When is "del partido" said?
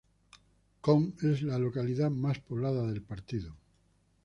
2.87-3.55